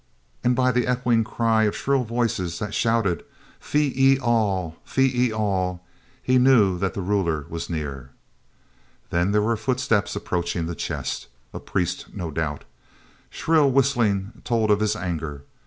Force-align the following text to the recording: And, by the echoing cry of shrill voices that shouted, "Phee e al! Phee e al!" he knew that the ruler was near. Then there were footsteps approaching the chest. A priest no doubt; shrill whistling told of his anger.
And, 0.43 0.55
by 0.55 0.71
the 0.71 0.87
echoing 0.87 1.23
cry 1.23 1.65
of 1.65 1.75
shrill 1.77 2.03
voices 2.03 2.57
that 2.57 2.73
shouted, 2.73 3.23
"Phee 3.59 3.93
e 3.95 4.17
al! 4.19 4.75
Phee 4.83 5.27
e 5.27 5.31
al!" 5.31 5.83
he 6.23 6.39
knew 6.39 6.79
that 6.79 6.95
the 6.95 7.03
ruler 7.03 7.45
was 7.49 7.69
near. 7.69 8.09
Then 9.11 9.31
there 9.31 9.43
were 9.43 9.55
footsteps 9.55 10.15
approaching 10.15 10.65
the 10.65 10.73
chest. 10.73 11.27
A 11.53 11.59
priest 11.59 12.15
no 12.15 12.31
doubt; 12.31 12.63
shrill 13.29 13.69
whistling 13.69 14.41
told 14.43 14.71
of 14.71 14.79
his 14.79 14.95
anger. 14.95 15.43